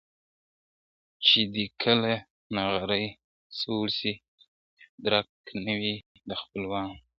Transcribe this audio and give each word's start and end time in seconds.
چي 1.25 1.41
دي 1.53 1.65
کله 1.81 2.13
نغری 2.55 3.05
سوړ 3.59 3.85
سي 3.99 4.13
درک 5.03 5.29
نه 5.65 5.73
وي 5.81 5.95
د 6.29 6.29
خپلوانو 6.41 6.95
` 6.99 7.01